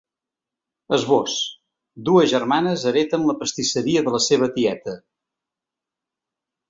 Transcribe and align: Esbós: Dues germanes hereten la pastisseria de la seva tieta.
Esbós: 0.95 1.35
Dues 2.07 2.31
germanes 2.31 2.85
hereten 2.93 3.29
la 3.33 3.35
pastisseria 3.43 4.03
de 4.09 4.15
la 4.17 4.23
seva 4.29 4.49
tieta. 4.57 4.97